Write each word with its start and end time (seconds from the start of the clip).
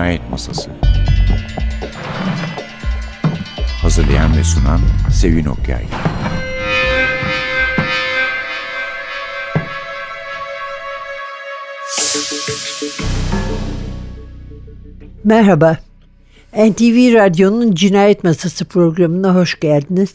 Cinayet 0.00 0.30
Masası 0.30 0.70
Hazırlayan 3.82 4.36
ve 4.36 4.44
sunan 4.44 4.80
Sevin 5.12 5.44
Okyay 5.44 5.84
Merhaba. 15.24 15.78
NTV 16.52 17.14
Radyo'nun 17.14 17.74
Cinayet 17.74 18.24
Masası 18.24 18.64
programına 18.64 19.34
hoş 19.34 19.60
geldiniz. 19.60 20.14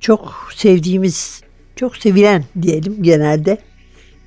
Çok 0.00 0.48
sevdiğimiz, 0.54 1.42
çok 1.76 1.96
sevilen 1.96 2.44
diyelim 2.62 3.02
genelde 3.02 3.58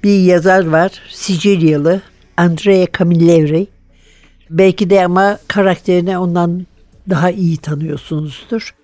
bir 0.04 0.20
yazar 0.20 0.68
var. 0.68 0.92
Sicilyalı 1.10 2.02
Andrea 2.38 2.88
Camilleri. 3.00 3.79
Belki 4.50 4.90
de 4.90 5.06
ama 5.06 5.40
karakterini 5.48 6.18
ondan 6.18 6.66
daha 7.10 7.32
iyi 7.32 7.58
tanıyorsunuzdur. 7.58 8.76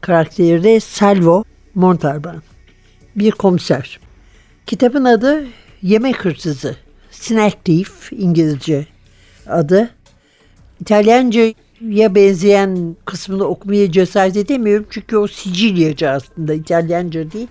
Karakteri 0.00 0.62
de 0.62 0.80
Salvo 0.80 1.44
Montalban. 1.74 2.42
Bir 3.16 3.30
komiser. 3.30 4.00
Kitabın 4.66 5.04
adı 5.04 5.46
Yemek 5.82 6.24
Hırsızı. 6.24 6.76
Snack 7.10 7.64
Thief 7.64 8.12
İngilizce 8.12 8.86
adı. 9.46 9.90
İtalyanca'ya 10.80 12.14
benzeyen 12.14 12.96
kısmını 13.04 13.44
okumaya 13.44 13.92
cesaret 13.92 14.36
edemiyorum. 14.36 14.86
Çünkü 14.90 15.16
o 15.16 15.26
Sicilyaca 15.26 16.10
aslında 16.10 16.54
İtalyanca 16.54 17.32
değil. 17.32 17.48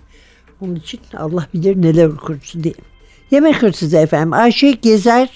Onun 0.62 0.76
için 0.76 1.00
Allah 1.18 1.48
bilir 1.54 1.82
neler 1.82 2.06
okursun 2.06 2.64
diye. 2.64 2.74
Yemek 3.32 3.62
hırsızı 3.62 3.98
efendim. 3.98 4.34
Ayşe 4.34 4.72
Gezer 4.72 5.30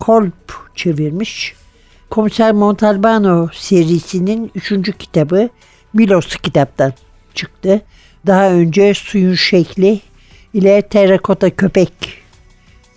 Kolp 0.00 0.34
çevirmiş. 0.74 1.54
Komiser 2.10 2.52
Montalbano 2.52 3.48
serisinin 3.52 4.50
üçüncü 4.54 4.92
kitabı 4.92 5.48
Milos 5.92 6.36
kitaptan 6.36 6.92
çıktı. 7.34 7.82
Daha 8.26 8.50
önce 8.50 8.94
Suyun 8.94 9.34
Şekli 9.34 10.00
ile 10.54 10.82
Terrakota 10.82 11.50
Köpek 11.50 11.92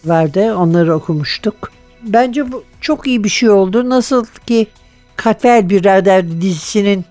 vardı. 0.05 0.55
Onları 0.55 0.95
okumuştuk. 0.95 1.71
Bence 2.03 2.51
bu 2.51 2.63
çok 2.81 3.07
iyi 3.07 3.23
bir 3.23 3.29
şey 3.29 3.49
oldu. 3.49 3.89
Nasıl 3.89 4.25
ki 4.47 4.67
Katvel 5.15 5.69
Birader 5.69 6.41
dizisinin 6.41 7.05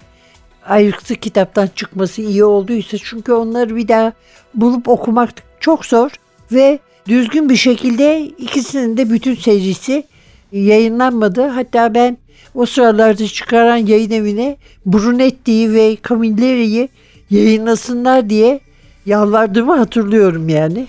ayrıksı 0.67 1.15
kitaptan 1.15 1.69
çıkması 1.77 2.23
iyi 2.23 2.45
olduysa 2.45 2.97
çünkü 3.05 3.33
onları 3.33 3.77
bir 3.77 3.89
daha 3.89 4.13
bulup 4.55 4.89
okumak 4.89 5.31
çok 5.61 5.87
zor 5.87 6.11
ve 6.53 6.79
düzgün 7.09 7.49
bir 7.49 7.57
şekilde 7.57 8.21
ikisinin 8.21 8.97
de 8.97 9.11
bütün 9.11 9.35
serisi 9.35 10.05
yayınlanmadı. 10.53 11.47
Hatta 11.47 11.95
ben 11.95 12.19
o 12.55 12.67
sıralarda 12.67 13.27
çıkaran 13.27 13.77
yayın 13.77 14.11
evine 14.11 14.57
Brunetti'yi 14.87 15.73
ve 15.73 15.97
Camilleri'yi 16.09 16.89
yayınlasınlar 17.31 18.31
diye 18.31 18.61
yalvardığımı 19.07 19.77
hatırlıyorum 19.77 20.49
yani. 20.49 20.87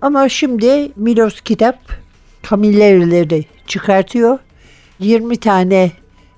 Ama 0.00 0.28
şimdi 0.28 0.92
Milos 0.96 1.40
kitap 1.40 1.78
Camilleri'leri 2.50 3.44
çıkartıyor. 3.66 4.38
20 5.00 5.36
tane 5.36 5.92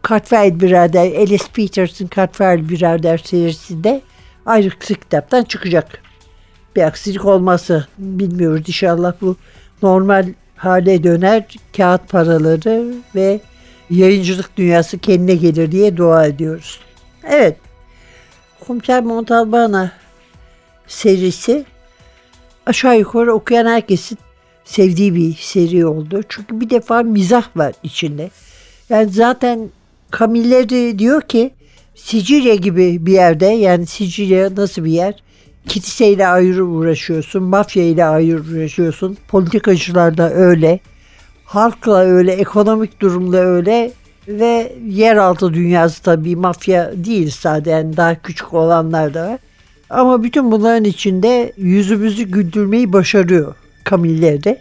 Cartwright 0.08 0.62
birader, 0.62 1.16
Alice 1.16 1.44
Peterson 1.54 2.08
Cartwright 2.16 2.70
birader 2.70 3.18
serisinde 3.18 4.00
ayrı 4.46 4.70
kitaptan 4.70 5.44
çıkacak. 5.44 6.02
Bir 6.76 6.82
aksilik 6.82 7.24
olmazsa 7.24 7.86
bilmiyoruz 7.98 8.68
inşallah 8.68 9.12
bu 9.20 9.36
normal 9.82 10.26
hale 10.61 11.05
döner. 11.05 11.44
Kağıt 11.77 12.08
paraları 12.08 12.94
ve 13.14 13.40
yayıncılık 13.90 14.57
dünyası 14.57 14.98
kendine 14.98 15.34
gelir 15.34 15.73
diye 15.73 15.96
dua 15.96 16.27
ediyoruz. 16.27 16.80
Evet. 17.24 17.57
Komiser 18.67 19.02
Montalbana 19.02 19.92
serisi 20.86 21.64
aşağı 22.67 22.98
yukarı 22.98 23.34
okuyan 23.34 23.67
herkesin 23.67 24.18
sevdiği 24.64 25.14
bir 25.14 25.34
seri 25.34 25.86
oldu. 25.86 26.20
Çünkü 26.29 26.61
bir 26.61 26.70
defa 26.70 27.02
mizah 27.02 27.57
var 27.57 27.73
içinde. 27.83 28.30
Yani 28.89 29.11
zaten 29.11 29.70
Camilleri 30.18 30.98
diyor 30.98 31.23
ki 31.23 31.51
Sicilya 31.95 32.55
gibi 32.55 33.07
bir 33.07 33.13
yerde 33.13 33.46
yani 33.46 33.86
Sicilya 33.86 34.57
nasıl 34.57 34.84
bir 34.84 34.92
yer? 34.92 35.23
Kiliseyle 35.68 36.26
ayrı 36.26 36.64
uğraşıyorsun, 36.64 37.42
mafya 37.42 37.84
ile 37.84 38.04
ayrı 38.04 38.40
uğraşıyorsun. 38.40 39.16
Politikacılar 39.28 40.16
da 40.16 40.32
öyle. 40.34 40.80
Halkla 41.44 41.98
öyle, 41.98 42.32
ekonomik 42.32 43.00
durumda 43.00 43.38
öyle 43.38 43.92
ve 44.28 44.72
yeraltı 44.86 45.54
dünyası 45.54 46.02
tabii 46.02 46.36
mafya 46.36 46.92
değil 46.94 47.30
sadece 47.30 47.70
yani 47.70 47.96
daha 47.96 48.22
küçük 48.22 48.54
olanlar 48.54 49.14
da 49.14 49.28
var. 49.28 49.38
Ama 49.90 50.22
bütün 50.22 50.52
bunların 50.52 50.84
içinde 50.84 51.52
yüzümüzü 51.56 52.22
güldürmeyi 52.22 52.92
başarıyor 52.92 53.54
Camilleri. 53.90 54.58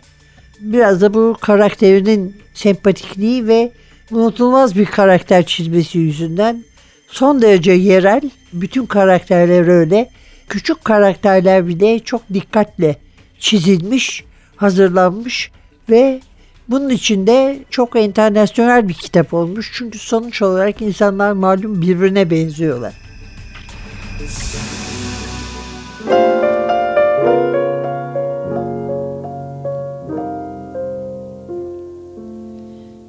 Biraz 0.60 1.02
da 1.02 1.14
bu 1.14 1.38
karakterinin 1.42 2.36
sempatikliği 2.54 3.48
ve 3.48 3.72
unutulmaz 4.12 4.76
bir 4.76 4.86
karakter 4.86 5.46
çizmesi 5.46 5.98
yüzünden 5.98 6.64
son 7.08 7.42
derece 7.42 7.72
yerel. 7.72 8.22
Bütün 8.54 8.86
karakterler 8.86 9.68
öyle. 9.68 10.10
Küçük 10.50 10.86
karakterler 10.86 11.68
bile 11.68 12.00
çok 12.00 12.22
dikkatle 12.34 12.96
çizilmiş, 13.40 14.24
hazırlanmış 14.56 15.52
ve 15.90 16.22
bunun 16.70 16.90
içinde 16.90 17.60
çok 17.70 17.96
internasyonel 17.96 18.90
bir 18.90 18.94
kitap 18.94 19.34
olmuş. 19.34 19.72
Çünkü 19.76 20.00
sonuç 20.00 20.42
olarak 20.42 20.82
insanlar 20.82 21.32
malum 21.32 21.82
birbirine 21.82 22.30
benziyorlar. 22.32 22.94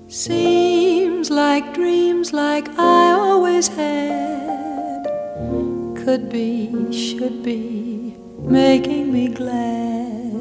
Seems 0.08 1.30
like 1.30 1.74
dreams 1.74 2.34
like 2.34 2.68
I 2.78 3.12
always 3.12 3.68
had 3.68 4.19
could 6.10 6.28
be, 6.28 6.90
should 6.92 7.40
be 7.44 8.16
making 8.38 9.12
me 9.12 9.28
glad. 9.28 10.32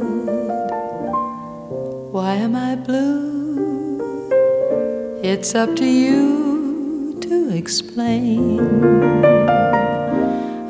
Why 2.12 2.34
am 2.46 2.56
I 2.56 2.76
blue? 2.76 4.02
It's 5.22 5.54
up 5.54 5.76
to 5.76 5.86
you 5.86 7.20
to 7.22 7.56
explain. 7.56 8.60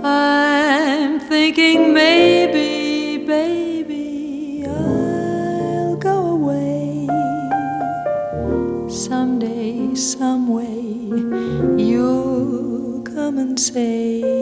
I'm 0.03 1.21
thinking 1.21 1.93
maybe, 1.93 3.23
baby, 3.25 4.65
I'll 4.67 5.95
go 5.95 6.17
away. 6.39 7.07
Someday, 8.89 9.95
some 9.95 10.49
way, 10.49 10.83
you'll 11.81 13.01
come 13.03 13.37
and 13.37 13.57
say, 13.57 14.38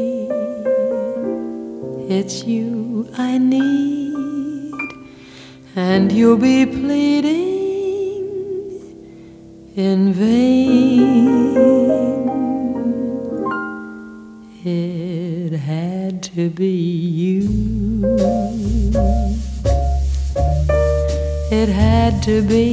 It's 2.19 2.43
you 2.45 3.07
I 3.15 3.37
need, 3.37 4.73
and 5.75 6.11
you'll 6.11 6.35
be 6.35 6.65
pleading 6.65 7.35
in 9.75 10.13
vain. 10.13 11.27
It 14.65 15.51
had 15.57 16.23
to 16.33 16.49
be 16.49 16.75
you. 17.23 17.43
It 21.51 21.69
had 21.69 22.23
to 22.23 22.41
be 22.41 22.67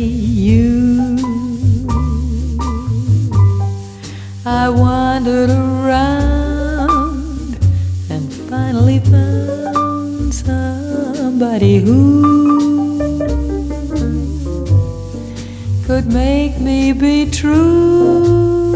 you. 0.48 1.18
I 4.46 4.70
wandered 4.70 5.50
around 5.50 6.23
finally 8.98 9.00
found 9.10 10.34
somebody 10.34 11.78
who 11.78 13.18
could 15.86 16.06
make 16.12 16.60
me 16.60 16.92
be 16.92 17.30
true, 17.30 18.72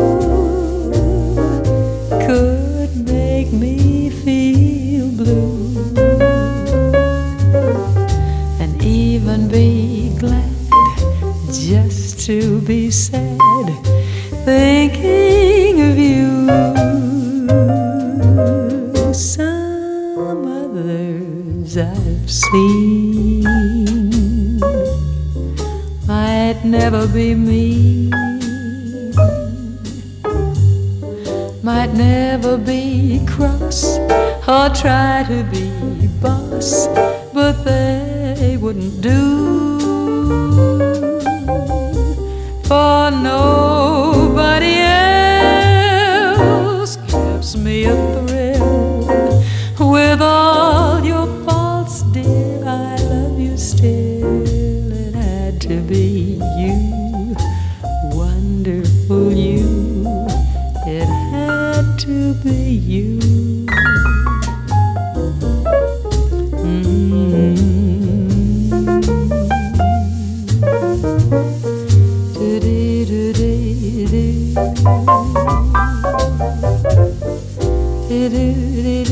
could 2.27 3.09
make 3.09 3.53
me 3.53 4.11
feel 4.11 5.09
blue, 5.13 5.95
and 8.61 8.83
even 8.83 9.49
be 9.49 10.17
glad 10.19 10.51
just 11.51 12.27
to 12.27 12.61
be 12.63 12.91
sad 12.91 13.28
ever 26.89 27.07
be 27.07 27.35
me. 27.35 28.09
Might 31.63 31.93
never 31.93 32.57
be 32.57 33.21
cross 33.27 33.99
or 34.49 34.71
try 34.71 35.23
to 35.29 35.45
be 35.53 36.07
boss, 36.23 36.87
but 37.35 37.63
they 37.63 38.57
wouldn't 38.59 39.03
do. 39.03 39.79
For 42.65 43.11
no 43.11 43.58
do 78.09 78.29
do 78.29 79.05
do 79.05 79.08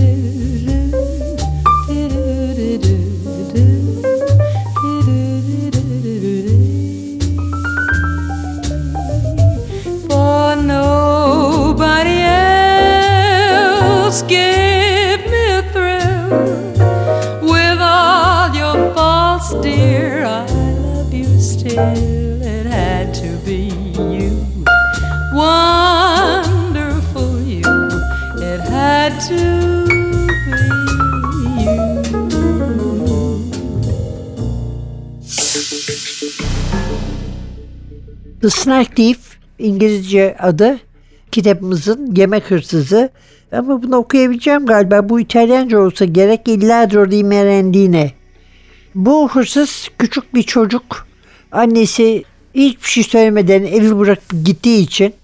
The 38.41 38.51
Snack 38.51 38.97
Thief 38.97 39.19
İngilizce 39.59 40.37
adı 40.39 40.79
kitabımızın 41.33 42.15
Yemek 42.17 42.51
Hırsızı. 42.51 43.11
Ama 43.53 43.83
bunu 43.83 43.97
okuyabileceğim 43.97 44.67
galiba. 44.67 45.09
Bu 45.09 45.21
İtalyanca 45.21 45.79
olsa 45.79 46.05
gerek 46.05 46.41
Il 46.49 46.69
Ladro 46.69 47.11
di 47.11 47.25
Merendine. 47.25 48.13
Bu 48.95 49.29
hırsız 49.29 49.89
küçük 49.99 50.35
bir 50.35 50.43
çocuk. 50.43 51.07
Annesi 51.53 52.25
hiçbir 52.55 52.89
şey 52.89 53.05
söylemeden 53.05 53.63
evi 53.63 53.99
bırakıp 53.99 54.45
gittiği 54.45 54.83
için 54.83 55.15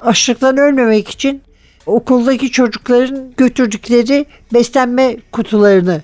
açlıktan 0.00 0.56
ölmemek 0.56 1.08
için 1.08 1.42
okuldaki 1.86 2.50
çocukların 2.50 3.32
götürdükleri 3.36 4.26
beslenme 4.52 5.16
kutularını 5.32 6.02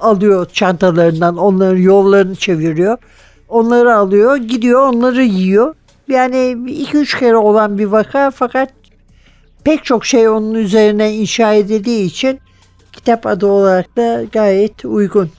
alıyor 0.00 0.46
çantalarından 0.52 1.36
onların 1.36 1.80
yollarını 1.80 2.34
çeviriyor. 2.34 2.98
Onları 3.48 3.94
alıyor 3.94 4.36
gidiyor 4.36 4.80
onları 4.80 5.22
yiyor. 5.22 5.74
Yani 6.08 6.56
iki 6.68 6.96
üç 6.96 7.18
kere 7.18 7.36
olan 7.36 7.78
bir 7.78 7.84
vaka 7.86 8.30
fakat 8.30 8.72
pek 9.64 9.84
çok 9.84 10.06
şey 10.06 10.28
onun 10.28 10.54
üzerine 10.54 11.14
inşa 11.14 11.54
edildiği 11.54 12.06
için 12.06 12.40
kitap 12.92 13.26
adı 13.26 13.46
olarak 13.46 13.96
da 13.96 14.24
gayet 14.32 14.84
uygun. 14.84 15.30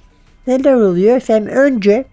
Neler 0.48 0.74
oluyor 0.74 1.18
efendim? 1.18 1.54
Önce 1.56 2.06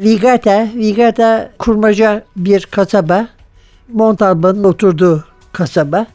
Vigata, 0.00 0.68
Vigata 0.74 1.50
kurmaca 1.58 2.24
bir 2.36 2.66
kasaba. 2.66 3.28
Montalban'ın 3.88 4.64
oturduğu 4.64 5.24
kasaba. 5.52 6.06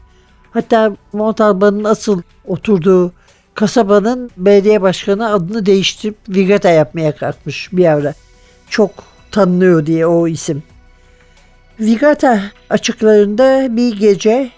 Hatta 0.52 0.96
Montalban'ın 1.14 1.84
asıl 1.84 2.22
oturduğu 2.48 3.12
kasabanın 3.56 4.32
belediye 4.38 4.82
başkanı 4.82 5.34
adını 5.34 5.66
değiştirip 5.66 6.16
Vigata 6.30 6.70
yapmaya 6.70 7.16
kalkmış 7.16 7.70
bir 7.72 7.86
ara. 7.86 8.14
Çok 8.70 8.92
tanınıyor 9.32 9.86
diye 9.86 10.06
o 10.06 10.28
isim. 10.28 10.64
Vigata 11.80 12.42
açıklarında 12.70 13.68
bir 13.76 14.00
gece 14.00 14.52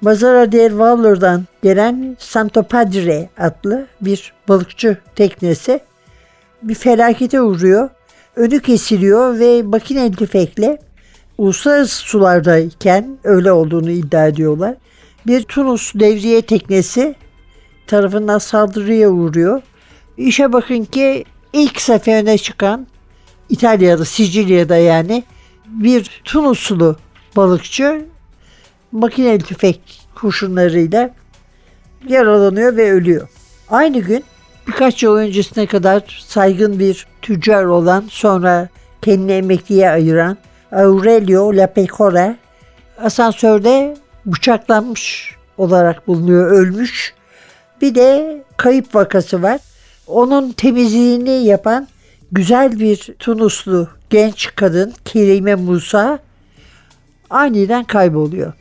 Mazara 0.00 0.52
del 0.52 0.78
Valor'dan 0.78 1.44
gelen 1.62 2.16
Santo 2.18 2.62
Padre 2.62 3.28
adlı 3.38 3.86
bir 4.00 4.32
balıkçı 4.48 4.96
teknesi 5.16 5.80
bir 6.62 6.74
felakete 6.74 7.40
uğruyor. 7.40 7.90
Önü 8.36 8.60
kesiliyor 8.60 9.38
ve 9.38 9.62
makineli 9.62 10.16
tüfekle 10.16 10.78
uluslararası 11.38 11.96
sulardayken 11.96 13.18
öyle 13.24 13.52
olduğunu 13.52 13.90
iddia 13.90 14.26
ediyorlar. 14.26 14.74
Bir 15.26 15.42
Tunus 15.42 15.94
devriye 15.94 16.42
teknesi 16.42 17.14
tarafından 17.86 18.38
saldırıya 18.38 19.08
uğruyor. 19.08 19.62
İşe 20.16 20.52
bakın 20.52 20.84
ki 20.84 21.24
ilk 21.52 21.80
seferine 21.80 22.38
çıkan 22.38 22.86
İtalya'da, 23.48 24.04
Sicilya'da 24.04 24.76
yani 24.76 25.24
bir 25.66 26.20
Tunuslu 26.24 26.96
balıkçı 27.36 28.06
makineli 28.92 29.42
tüfek 29.42 29.80
kurşunlarıyla 30.14 31.10
yaralanıyor 32.08 32.76
ve 32.76 32.92
ölüyor. 32.92 33.28
Aynı 33.70 33.98
gün 33.98 34.24
birkaç 34.66 35.02
yıl 35.02 35.16
öncesine 35.16 35.66
kadar 35.66 36.24
saygın 36.26 36.78
bir 36.78 37.06
tüccar 37.22 37.64
olan 37.64 38.04
sonra 38.08 38.68
kendini 39.02 39.32
emekliye 39.32 39.90
ayıran 39.90 40.36
Aurelio 40.72 41.56
La 41.56 41.66
Pecora 41.66 42.36
asansörde 42.98 43.96
bıçaklanmış 44.26 45.36
olarak 45.58 46.08
bulunuyor, 46.08 46.50
ölmüş. 46.50 47.14
Bir 47.82 47.94
de 47.94 48.42
kayıp 48.56 48.94
vakası 48.94 49.42
var. 49.42 49.60
Onun 50.06 50.52
temizliğini 50.52 51.44
yapan 51.46 51.88
güzel 52.32 52.80
bir 52.80 52.96
Tunuslu 53.18 53.88
genç 54.10 54.54
kadın 54.56 54.94
Kerime 55.04 55.54
Musa 55.54 56.18
aniden 57.30 57.84
kayboluyor. 57.84 58.52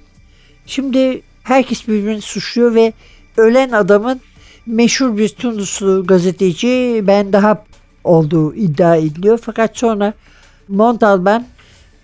Şimdi 0.66 1.22
herkes 1.44 1.88
birbirini 1.88 2.22
suçluyor 2.22 2.76
ve 2.76 2.94
ölen 3.38 3.72
adamın 3.72 4.22
meşhur 4.66 5.18
bir 5.18 5.30
Tunuslu 5.30 6.08
gazeteci 6.08 7.04
Ben 7.08 7.34
Dahap 7.34 7.66
olduğu 8.04 8.56
iddia 8.56 8.96
ediliyor. 8.96 9.40
Fakat 9.44 9.78
sonra 9.78 10.14
Montalban 10.68 11.46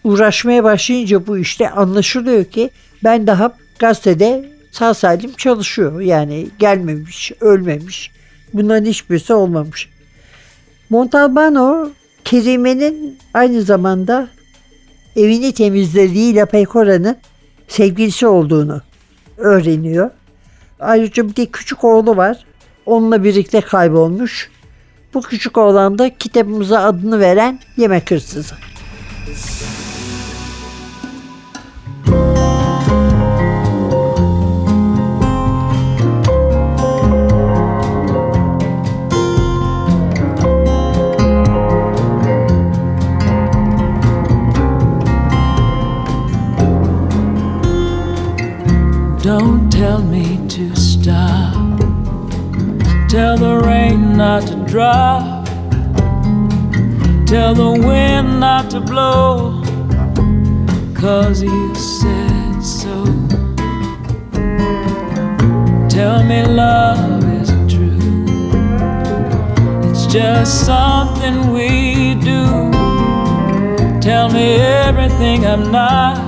uğraşmaya 0.03 0.63
başlayınca 0.63 1.27
bu 1.27 1.38
işte 1.38 1.70
anlaşılıyor 1.70 2.46
ki 2.46 2.70
Ben 3.03 3.27
Dahap 3.27 3.58
gazetede 3.80 4.57
sağ 4.71 4.93
salim 4.93 5.33
çalışıyor. 5.33 6.01
Yani 6.01 6.47
gelmemiş, 6.59 7.31
ölmemiş. 7.41 8.12
Bunların 8.53 8.86
hiçbirisi 8.86 9.33
olmamış. 9.33 9.89
Montalbano 10.89 11.89
Kerime'nin 12.24 13.17
aynı 13.33 13.62
zamanda 13.62 14.27
evini 15.15 15.53
temizlediği 15.53 16.36
La 16.36 16.45
Pecora'nın 16.45 17.17
sevgilisi 17.67 18.27
olduğunu 18.27 18.81
öğreniyor. 19.38 20.09
Ayrıca 20.79 21.29
bir 21.29 21.36
de 21.36 21.45
küçük 21.45 21.83
oğlu 21.83 22.17
var. 22.17 22.45
Onunla 22.86 23.24
birlikte 23.24 23.62
kaybolmuş. 23.62 24.50
Bu 25.13 25.21
küçük 25.21 25.57
oğlan 25.57 26.00
da 26.00 26.17
kitabımıza 26.17 26.79
adını 26.79 27.19
veren 27.19 27.59
yemek 27.77 28.12
hırsızı. 28.12 28.55
To 58.79 58.86
blow. 58.86 59.62
Cause 60.93 61.41
you 61.41 61.75
said 61.75 62.62
so. 62.62 63.05
Tell 65.89 66.24
me 66.24 66.43
love 66.43 67.24
isn't 67.41 67.69
true. 67.69 68.25
It's 69.89 70.05
just 70.05 70.65
something 70.65 71.51
we 71.51 72.15
do. 72.15 72.72
Tell 74.00 74.29
me 74.29 74.55
everything 74.55 75.46
I'm 75.46 75.72
not. 75.72 76.26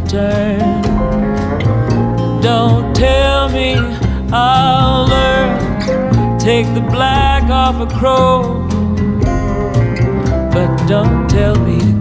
To 0.00 0.10
turn. 0.10 0.82
Don't 2.42 2.94
tell 2.94 3.48
me 3.50 3.76
I'll 4.32 5.06
learn. 5.08 6.38
Take 6.38 6.66
the 6.74 6.80
black 6.80 7.44
off 7.50 7.80
a 7.80 7.98
crow 7.98 8.68
but 10.52 10.86
don't 10.86 11.28
tell 11.30 11.54
me 11.64 11.99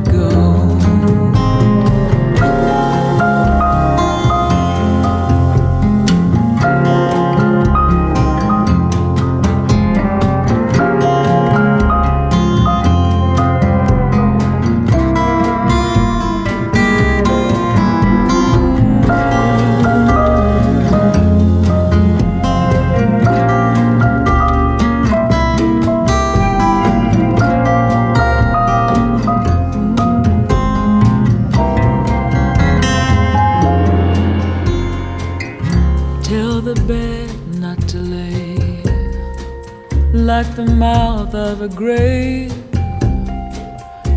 like 40.26 40.56
the 40.56 40.66
mouth 40.66 41.34
of 41.34 41.62
a 41.62 41.68
grave, 41.68 42.54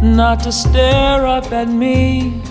not 0.02 0.40
to 0.40 0.50
stare 0.50 1.26
up 1.26 1.52
at 1.52 1.68
me 1.68 2.42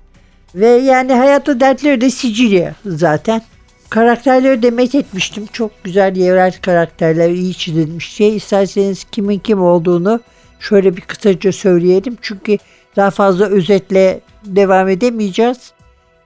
Ve 0.55 0.67
yani 0.67 1.13
hayatta 1.13 1.59
dertleri 1.59 2.01
de 2.01 2.09
Sicilya 2.09 2.75
zaten. 2.85 3.41
Karakterleri 3.89 4.62
de 4.62 4.72
met 4.72 4.96
etmiştim. 4.96 5.46
Çok 5.54 5.84
güzel 5.84 6.15
yerel 6.15 6.54
karakterler, 6.62 7.30
iyi 7.30 7.54
çizilmiş 7.54 8.10
şey. 8.10 8.36
İsterseniz 8.36 9.04
kimin 9.04 9.39
kim 9.39 9.62
olduğunu 9.62 10.20
şöyle 10.60 10.98
bir 10.98 11.01
kısaca 11.01 11.51
söyleyelim. 11.51 12.18
Çünkü 12.22 12.58
daha 12.96 13.12
fazla 13.12 13.46
özetle 13.46 14.20
devam 14.46 14.89
edemeyeceğiz. 14.89 15.72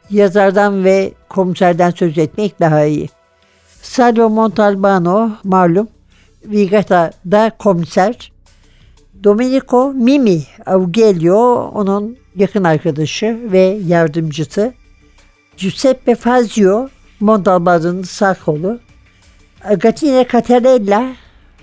Yazardan 0.09 0.83
ve 0.83 1.13
komiserden 1.29 1.91
söz 1.91 2.17
etmek 2.17 2.59
daha 2.59 2.85
iyi. 2.85 3.09
Salvo 3.81 4.29
Montalbano 4.29 5.31
malum 5.43 5.87
Vigata'da 6.45 7.51
komiser. 7.59 8.31
Domenico 9.23 9.93
Mimi 9.93 10.43
Augelio 10.65 11.71
onun 11.73 12.17
yakın 12.35 12.63
arkadaşı 12.63 13.39
ve 13.51 13.79
yardımcısı. 13.87 14.73
Giuseppe 15.57 16.15
Fazio 16.15 16.89
Montalbano'nun 17.19 18.03
sağ 18.03 18.33
kolu. 18.33 18.79
Gatina 19.77 20.27
Catarella 20.27 21.11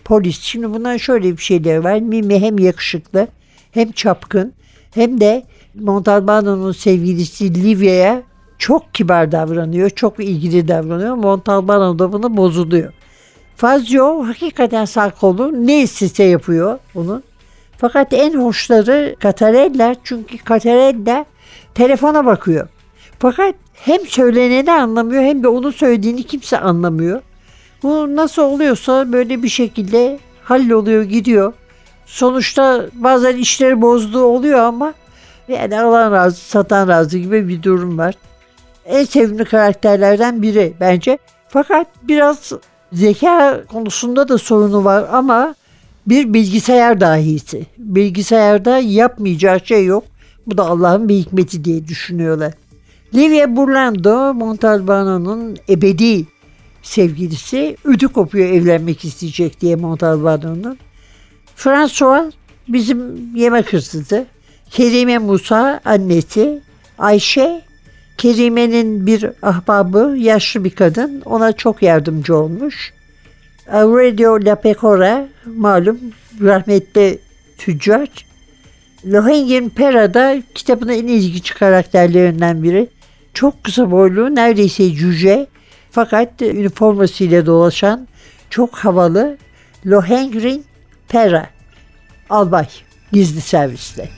polis. 0.04 0.40
Şimdi 0.40 0.74
bundan 0.74 0.96
şöyle 0.96 1.36
bir 1.36 1.42
şeyler 1.42 1.76
var. 1.76 1.98
Mimi 1.98 2.40
hem 2.40 2.58
yakışıklı 2.58 3.28
hem 3.70 3.92
çapkın 3.92 4.52
hem 4.94 5.20
de 5.20 5.44
Montalbano'nun 5.74 6.72
sevgilisi 6.72 7.54
Livia'ya 7.54 8.22
çok 8.58 8.94
kibar 8.94 9.32
davranıyor. 9.32 9.90
Çok 9.90 10.20
ilgili 10.20 10.68
davranıyor. 10.68 11.14
Montalbano 11.14 11.98
da 11.98 12.12
bunu 12.12 12.36
bozuluyor. 12.36 12.92
Fazio 13.56 14.26
hakikaten 14.26 14.84
sağ 14.84 15.10
kolu 15.10 15.66
ne 15.66 15.82
istese 15.82 16.24
yapıyor 16.24 16.78
onun. 16.94 17.22
Fakat 17.78 18.12
en 18.12 18.34
hoşları 18.40 19.16
Catarella 19.22 19.96
çünkü 20.04 20.36
Catarella 20.48 21.24
telefona 21.74 22.26
bakıyor. 22.26 22.68
Fakat 23.18 23.54
hem 23.76 24.06
söyleneni 24.06 24.72
anlamıyor 24.72 25.22
hem 25.22 25.42
de 25.42 25.48
onun 25.48 25.70
söylediğini 25.70 26.22
kimse 26.22 26.58
anlamıyor. 26.58 27.22
Bu 27.82 28.16
nasıl 28.16 28.42
oluyorsa 28.42 29.12
böyle 29.12 29.42
bir 29.42 29.48
şekilde 29.48 30.18
halloluyor 30.44 31.02
gidiyor. 31.02 31.52
Sonuçta 32.06 32.86
bazen 32.92 33.36
işleri 33.36 33.82
bozduğu 33.82 34.24
oluyor 34.24 34.58
ama 34.58 34.94
yani 35.48 35.80
alan 35.80 36.12
razı 36.12 36.40
satan 36.40 36.88
razı 36.88 37.18
gibi 37.18 37.48
bir 37.48 37.62
durum 37.62 37.98
var. 37.98 38.14
En 38.86 39.04
sevimli 39.04 39.44
karakterlerden 39.44 40.42
biri 40.42 40.74
bence. 40.80 41.18
Fakat 41.48 41.86
biraz 42.02 42.52
zeka 42.92 43.60
konusunda 43.68 44.28
da 44.28 44.38
sorunu 44.38 44.84
var 44.84 45.06
ama 45.12 45.54
bir 46.06 46.34
bilgisayar 46.34 47.00
dahisi. 47.00 47.66
Bilgisayarda 47.78 48.78
yapmayacağı 48.78 49.60
şey 49.66 49.84
yok. 49.84 50.04
Bu 50.46 50.58
da 50.58 50.66
Allah'ın 50.66 51.08
bir 51.08 51.14
hikmeti 51.14 51.64
diye 51.64 51.88
düşünüyorlar. 51.88 52.52
Livia 53.16 53.56
Burlando 53.56 54.34
Montalbano'nun 54.34 55.56
ebedi 55.68 56.24
sevgilisi 56.82 57.76
ödü 57.84 58.08
kopuyor 58.08 58.48
evlenmek 58.48 59.04
isteyecek 59.04 59.60
diye 59.60 59.76
Montalbano'nun. 59.76 60.78
François 61.56 62.32
bizim 62.68 63.30
yemek 63.36 63.72
hırsızı. 63.72 64.26
Kerime 64.70 65.18
Musa 65.18 65.80
annesi. 65.84 66.60
Ayşe 66.98 67.62
Kerime'nin 68.18 69.06
bir 69.06 69.24
ahbabı, 69.42 70.16
yaşlı 70.18 70.64
bir 70.64 70.70
kadın. 70.70 71.22
Ona 71.24 71.52
çok 71.52 71.82
yardımcı 71.82 72.36
olmuş. 72.36 72.92
Aurelio 73.72 74.44
Lapecora 74.44 75.28
malum 75.46 75.98
rahmetli 76.40 77.18
tüccar. 77.58 78.08
Lohengrin 79.06 79.68
Pera 79.68 80.14
da 80.14 80.42
kitabın 80.54 80.88
en 80.88 81.06
ilginç 81.06 81.54
karakterlerinden 81.54 82.62
biri. 82.62 82.95
Çok 83.36 83.64
kısa 83.64 83.90
boylu, 83.90 84.34
neredeyse 84.34 84.94
cüce 84.94 85.46
fakat 85.90 86.42
üniformasıyla 86.42 87.46
dolaşan 87.46 88.08
çok 88.50 88.76
havalı 88.76 89.38
Lohengrin 89.86 90.64
Pera 91.08 91.50
albay 92.30 92.66
gizli 93.12 93.40
serviste. 93.40 94.08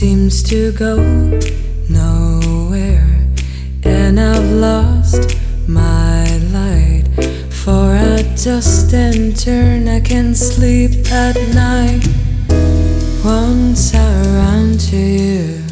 Seems 0.00 0.42
to 0.42 0.72
go 0.72 0.96
nowhere, 1.90 3.20
and 3.84 4.18
I've 4.18 4.50
lost 4.52 5.36
my 5.68 6.24
light. 6.56 7.04
For 7.50 7.92
I 7.92 8.22
just 8.34 8.94
and 8.94 9.38
turn, 9.38 9.88
I 9.88 10.00
can 10.00 10.34
sleep 10.34 11.06
at 11.12 11.36
night. 11.54 12.02
Once 13.22 13.94
I 13.94 14.10
ran 14.38 14.78
to 14.88 14.96
you, 14.96 15.62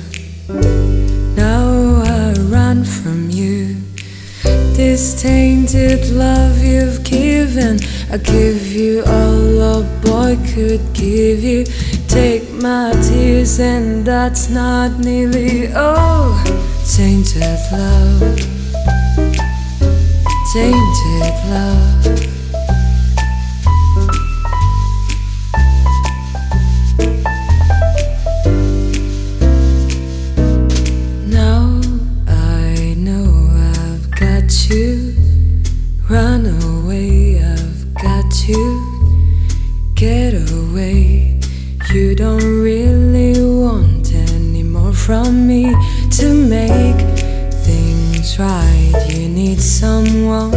now 1.34 2.02
I 2.04 2.34
run 2.52 2.84
from 2.84 3.30
you. 3.30 3.76
This 4.76 5.22
tainted 5.22 6.10
love 6.10 6.62
you've 6.62 7.02
given, 7.02 7.80
I 8.12 8.18
give 8.18 8.66
you 8.66 9.02
all 9.06 9.80
a 9.80 9.82
boy 10.02 10.36
could 10.52 10.82
give 10.92 11.42
you. 11.42 11.64
Take 12.08 12.50
my 12.52 12.92
tears, 13.02 13.60
and 13.60 14.04
that's 14.04 14.48
not 14.48 14.98
nearly 14.98 15.72
all. 15.72 16.34
Tainted 16.96 17.58
love, 17.70 18.36
tainted 20.52 21.34
love. 21.50 22.27
From 45.08 45.46
me 45.46 45.64
to 46.10 46.34
make 46.34 47.00
things 47.64 48.38
right. 48.38 48.92
You 49.08 49.26
need 49.26 49.58
someone 49.58 50.50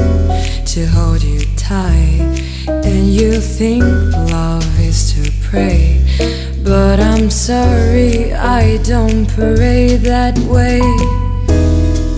to 0.74 0.86
hold 0.88 1.24
you 1.24 1.46
tight. 1.56 2.20
And 2.68 3.08
you 3.08 3.40
think 3.40 3.82
love 4.30 4.68
is 4.78 5.14
to 5.14 5.32
pray. 5.42 6.04
But 6.66 7.00
I'm 7.00 7.30
sorry, 7.30 8.34
I 8.34 8.76
don't 8.84 9.26
pray 9.30 9.96
that 9.96 10.38
way. 10.40 10.82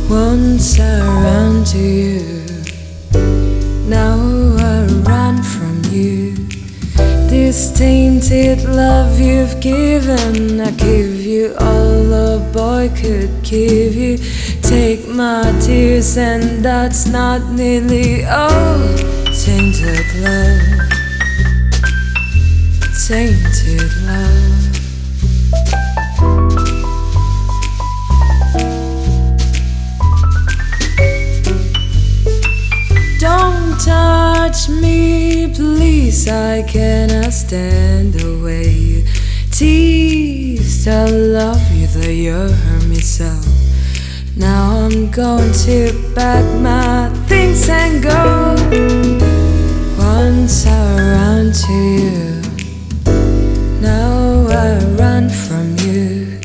Once 0.10 0.80
I 0.80 1.02
ran 1.22 1.64
to 1.66 1.78
you, 1.78 2.24
now 3.88 4.18
I 4.58 4.88
run 5.06 5.44
from 5.44 5.84
you. 5.92 6.34
This 7.30 7.78
tainted 7.78 8.64
love 8.64 9.20
you've 9.20 9.60
given, 9.62 10.60
I 10.62 10.72
give 10.72 11.13
you 11.26 11.56
all 11.60 12.14
a 12.14 12.40
boy 12.52 12.90
could 12.96 13.44
give 13.44 13.96
you. 13.96 14.18
Take 14.62 15.08
my 15.08 15.44
tears, 15.62 16.18
and 16.18 16.64
that's 16.64 17.08
not 17.08 17.42
nearly 17.52 18.26
all. 18.26 18.98
Tainted 19.44 20.06
love, 20.20 20.62
tainted 23.08 23.92
love. 24.06 24.74
Don't 33.20 33.80
touch 33.80 34.70
me, 34.70 35.54
please. 35.54 36.28
I 36.28 36.64
cannot 36.64 37.32
stand 37.32 38.14
the 38.14 38.44
way 38.44 38.70
you 38.70 39.06
tease. 39.52 40.13
I 40.86 41.06
love 41.06 41.72
you, 41.72 41.88
though 41.88 42.10
you 42.10 42.34
hurt 42.34 42.86
me 42.88 43.00
so. 43.00 43.40
Now 44.36 44.86
I'm 44.86 45.10
going 45.12 45.54
to 45.66 46.12
pack 46.14 46.44
my 46.60 47.08
things 47.28 47.70
and 47.70 48.04
go. 48.04 48.56
Once 49.98 50.68
I 50.68 50.98
ran 50.98 51.54
to 51.54 51.74
you, 51.74 52.42
now 53.80 54.46
I 54.50 54.84
run 55.00 55.30
from 55.30 55.78
you. 55.88 56.40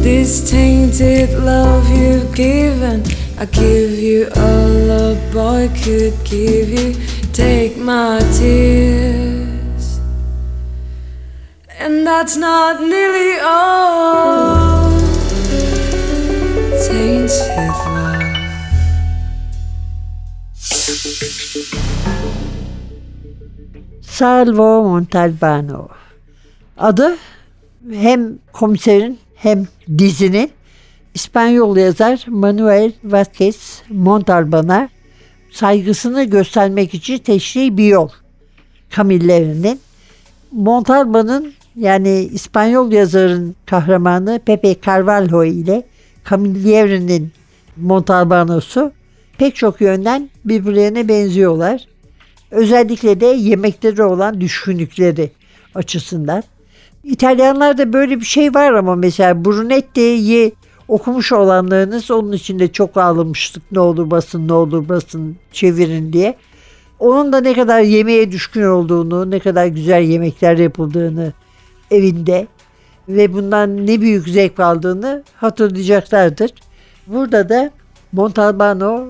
This 0.00 0.48
tainted 0.48 1.30
love 1.30 1.90
you've 1.90 2.32
given, 2.36 3.02
I 3.36 3.46
give 3.46 3.90
you 3.98 4.28
all 4.36 4.90
a 4.90 5.14
boy 5.32 5.68
could 5.82 6.14
give 6.24 6.68
you. 6.68 6.94
Take 7.32 7.76
my 7.76 8.20
tears, 8.38 9.35
that's 12.04 12.36
not 12.36 12.80
nearly 12.80 13.38
all. 13.38 14.90
Tainted 16.86 17.70
love. 17.86 18.26
Salvo 24.00 24.82
Montalbano. 24.82 25.88
Adı 26.78 27.16
hem 27.92 28.38
komiserin 28.52 29.18
hem 29.34 29.66
dizinin 29.98 30.50
İspanyol 31.14 31.76
yazar 31.76 32.24
Manuel 32.28 32.92
Vázquez 33.04 33.82
Montalban'a 33.88 34.88
saygısını 35.52 36.24
göstermek 36.24 36.94
için 36.94 37.18
teşri 37.18 37.76
bir 37.76 37.86
yol. 37.86 38.08
Camille'nin. 38.96 39.80
Montalban'ın 40.52 41.54
yani 41.76 42.28
İspanyol 42.32 42.92
yazarın 42.92 43.56
kahramanı 43.66 44.40
Pepe 44.46 44.76
Carvalho 44.86 45.44
ile 45.44 45.86
Camilleri'nin 46.30 47.32
Montalbano'su 47.76 48.92
pek 49.38 49.56
çok 49.56 49.80
yönden 49.80 50.30
birbirlerine 50.44 51.08
benziyorlar. 51.08 51.84
Özellikle 52.50 53.20
de 53.20 53.26
yemekleri 53.26 54.02
olan 54.02 54.40
düşkünlükleri 54.40 55.30
açısından. 55.74 56.42
İtalyanlarda 57.04 57.92
böyle 57.92 58.20
bir 58.20 58.24
şey 58.24 58.54
var 58.54 58.72
ama 58.72 58.94
mesela 58.94 59.44
Brunetti'yi 59.44 60.52
okumuş 60.88 61.32
olanlarınız 61.32 62.10
onun 62.10 62.32
için 62.32 62.58
de 62.58 62.72
çok 62.72 62.96
ağlamıştık. 62.96 63.62
Ne 63.72 63.80
olur 63.80 64.10
basın 64.10 64.48
ne 64.48 64.52
olur 64.52 64.88
basın 64.88 65.36
çevirin 65.52 66.12
diye. 66.12 66.36
Onun 66.98 67.32
da 67.32 67.40
ne 67.40 67.54
kadar 67.54 67.80
yemeğe 67.80 68.32
düşkün 68.32 68.62
olduğunu, 68.62 69.30
ne 69.30 69.38
kadar 69.38 69.66
güzel 69.66 70.02
yemekler 70.02 70.58
yapıldığını 70.58 71.32
evinde 71.90 72.46
ve 73.08 73.32
bundan 73.32 73.86
ne 73.86 74.00
büyük 74.00 74.28
zevk 74.28 74.60
aldığını 74.60 75.22
hatırlayacaklardır. 75.36 76.50
Burada 77.06 77.48
da 77.48 77.70
Montalbano 78.12 79.06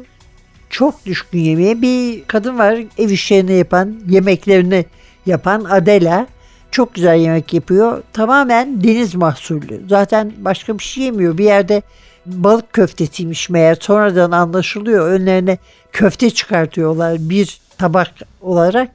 çok 0.70 1.06
düşkün 1.06 1.38
yemeğe 1.38 1.82
bir 1.82 2.24
kadın 2.24 2.58
var 2.58 2.78
ev 2.98 3.10
işlerini 3.10 3.52
yapan, 3.52 3.96
yemeklerini 4.08 4.86
yapan 5.26 5.64
Adela. 5.64 6.26
Çok 6.70 6.94
güzel 6.94 7.16
yemek 7.16 7.54
yapıyor. 7.54 8.02
Tamamen 8.12 8.84
deniz 8.84 9.14
mahsullü. 9.14 9.80
Zaten 9.88 10.32
başka 10.38 10.78
bir 10.78 10.82
şey 10.82 11.04
yemiyor. 11.04 11.38
Bir 11.38 11.44
yerde 11.44 11.82
balık 12.26 12.72
köftesiymiş 12.72 13.50
meğer. 13.50 13.76
Sonradan 13.80 14.30
anlaşılıyor. 14.30 15.08
Önlerine 15.08 15.58
köfte 15.92 16.30
çıkartıyorlar 16.30 17.16
bir 17.18 17.60
tabak 17.78 18.10
olarak. 18.40 18.90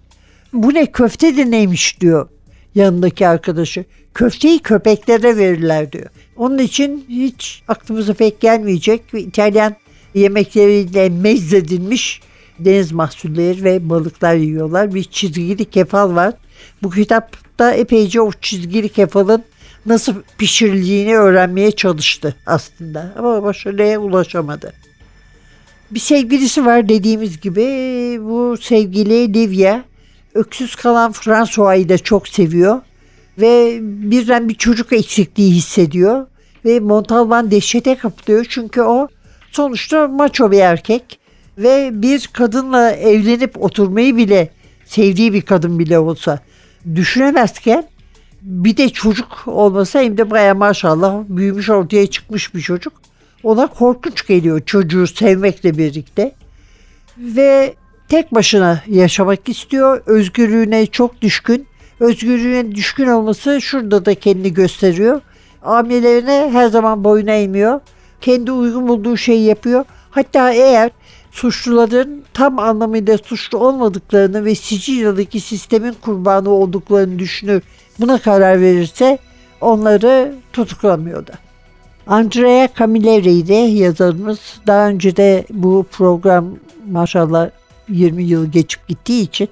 Bu 0.53 0.73
ne 0.73 0.85
köfte 0.85 1.37
de 1.37 1.51
neymiş 1.51 2.01
diyor. 2.01 2.29
Yanındaki 2.75 3.27
arkadaşı. 3.27 3.85
Köfteyi 4.13 4.59
köpeklere 4.59 5.37
verirler 5.37 5.91
diyor. 5.91 6.09
Onun 6.37 6.57
için 6.57 7.05
hiç 7.09 7.63
aklımıza 7.67 8.13
pek 8.13 8.39
gelmeyecek 8.39 9.13
ve 9.13 9.21
İtalyan 9.21 9.75
yemekleriyle 10.13 11.09
mezledilmiş 11.09 12.21
deniz 12.59 12.91
mahsulleri 12.91 13.63
ve 13.63 13.89
balıklar 13.89 14.35
yiyorlar. 14.35 14.93
Bir 14.93 15.03
çizgili 15.03 15.65
kefal 15.65 16.15
var. 16.15 16.33
Bu 16.83 16.89
kitapta 16.89 17.71
epeyce 17.73 18.21
o 18.21 18.31
çizgili 18.41 18.89
kefalın 18.89 19.43
nasıl 19.85 20.13
pişirildiğini 20.37 21.17
öğrenmeye 21.17 21.71
çalıştı 21.71 22.35
aslında. 22.45 23.13
Ama 23.17 23.43
başarıya 23.43 23.99
ulaşamadı. 23.99 24.73
Bir 25.91 25.99
sevgilisi 25.99 26.65
var 26.65 26.89
dediğimiz 26.89 27.41
gibi. 27.41 27.61
Bu 28.23 28.57
sevgili 28.61 29.33
Livia 29.33 29.83
öksüz 30.33 30.75
kalan 30.75 31.11
François'ı 31.11 31.89
da 31.89 31.97
çok 31.97 32.27
seviyor. 32.27 32.81
Ve 33.37 33.79
birden 33.81 34.49
bir 34.49 34.53
çocuk 34.53 34.93
eksikliği 34.93 35.51
hissediyor. 35.51 36.27
Ve 36.65 36.79
Montalban 36.79 37.51
dehşete 37.51 37.95
kapılıyor 37.95 38.45
çünkü 38.49 38.81
o 38.81 39.07
sonuçta 39.51 40.07
maço 40.07 40.51
bir 40.51 40.59
erkek. 40.59 41.19
Ve 41.57 41.89
bir 41.93 42.29
kadınla 42.33 42.91
evlenip 42.91 43.63
oturmayı 43.63 44.17
bile 44.17 44.49
sevdiği 44.85 45.33
bir 45.33 45.41
kadın 45.41 45.79
bile 45.79 45.99
olsa 45.99 46.39
düşünemezken 46.95 47.87
bir 48.41 48.77
de 48.77 48.89
çocuk 48.89 49.43
olmasa 49.45 50.01
hem 50.01 50.17
de 50.17 50.31
baya 50.31 50.53
maşallah 50.53 51.23
büyümüş 51.27 51.69
ortaya 51.69 52.07
çıkmış 52.07 52.55
bir 52.55 52.61
çocuk. 52.61 52.93
Ona 53.43 53.67
korkunç 53.67 54.27
geliyor 54.27 54.61
çocuğu 54.65 55.07
sevmekle 55.07 55.77
birlikte. 55.77 56.35
Ve 57.17 57.73
tek 58.11 58.35
başına 58.35 58.81
yaşamak 58.87 59.49
istiyor. 59.49 60.01
Özgürlüğüne 60.05 60.85
çok 60.85 61.21
düşkün. 61.21 61.67
Özgürlüğüne 61.99 62.75
düşkün 62.75 63.07
olması 63.07 63.61
şurada 63.61 64.05
da 64.05 64.15
kendini 64.15 64.53
gösteriyor. 64.53 65.21
Amirlerine 65.63 66.49
her 66.51 66.67
zaman 66.67 67.03
boyun 67.03 67.27
eğmiyor. 67.27 67.79
Kendi 68.21 68.51
uygun 68.51 68.87
bulduğu 68.87 69.17
şeyi 69.17 69.43
yapıyor. 69.43 69.85
Hatta 70.09 70.51
eğer 70.51 70.91
suçluların 71.31 72.23
tam 72.33 72.59
anlamıyla 72.59 73.17
suçlu 73.17 73.57
olmadıklarını 73.57 74.45
ve 74.45 74.55
Sicilya'daki 74.55 75.39
sistemin 75.39 75.93
kurbanı 76.01 76.49
olduklarını 76.49 77.19
düşünür. 77.19 77.61
Buna 77.99 78.17
karar 78.17 78.61
verirse 78.61 79.17
onları 79.61 80.33
tutuklamıyordu. 80.53 81.31
Andrea 82.07 82.69
Camilleri 82.79 83.47
de 83.47 83.53
yazarımız 83.53 84.39
daha 84.67 84.87
önce 84.87 85.15
de 85.15 85.45
bu 85.49 85.85
program 85.91 86.45
maşallah 86.89 87.49
20 87.91 88.23
yıl 88.23 88.51
geçip 88.51 88.87
gittiği 88.87 89.21
için 89.21 89.49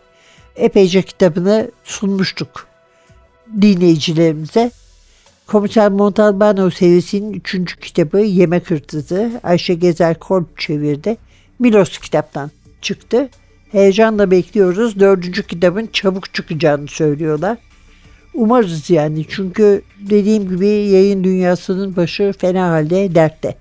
epeyce 0.56 1.02
kitabını 1.02 1.71
sunmuştuk 1.84 2.67
dinleyicilerimize. 3.62 4.71
Komiser 5.47 5.91
Montalbano 5.91 6.69
serisinin 6.69 7.34
üçüncü 7.34 7.75
kitabı 7.75 8.19
Yemek 8.19 8.71
Hırsızı 8.71 9.39
Ayşe 9.43 9.73
Gezer 9.73 10.19
Korp 10.19 10.58
çevirdi. 10.60 11.17
Milos 11.60 11.97
kitaptan 11.97 12.52
çıktı. 12.82 13.30
Heyecanla 13.71 14.32
bekliyoruz. 14.32 14.99
Dördüncü 14.99 15.47
kitabın 15.47 15.89
çabuk 15.93 16.34
çıkacağını 16.34 16.88
söylüyorlar. 16.88 17.58
Umarız 18.34 18.89
yani 18.89 19.25
çünkü 19.30 19.82
dediğim 19.99 20.49
gibi 20.49 20.67
yayın 20.67 21.23
dünyasının 21.23 21.95
başı 21.95 22.34
fena 22.38 22.69
halde 22.69 23.15
dertte. 23.15 23.56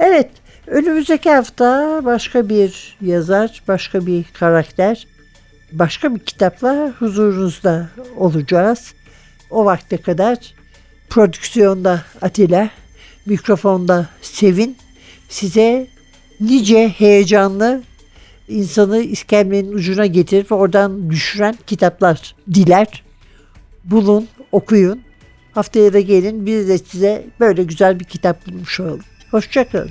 Evet 0.00 0.30
önümüzdeki 0.66 1.30
hafta 1.30 2.00
başka 2.04 2.48
bir 2.48 2.96
yazar, 3.00 3.62
başka 3.68 4.06
bir 4.06 4.24
karakter, 4.32 5.06
başka 5.72 6.14
bir 6.14 6.20
kitapla 6.20 6.92
huzurunuzda 6.98 7.88
olacağız. 8.16 8.94
O 9.50 9.64
vakte 9.64 9.96
kadar 9.96 10.54
prodüksiyonda 11.08 12.02
Atilla, 12.22 12.70
mikrofonda 13.26 14.06
Sevin 14.22 14.76
size 15.28 15.86
nice 16.40 16.88
heyecanlı 16.88 17.82
insanı 18.48 19.02
iskemlenin 19.02 19.72
ucuna 19.72 20.06
getirip 20.06 20.52
oradan 20.52 21.10
düşüren 21.10 21.56
kitaplar 21.66 22.34
diler. 22.54 23.02
Bulun, 23.84 24.28
okuyun. 24.52 25.00
Haftaya 25.52 25.92
da 25.92 26.00
gelin 26.00 26.46
biz 26.46 26.68
de 26.68 26.78
size 26.78 27.24
böyle 27.40 27.62
güzel 27.64 28.00
bir 28.00 28.04
kitap 28.04 28.46
bulmuş 28.46 28.80
olalım. 28.80 29.00
Hoşçakalın. 29.30 29.90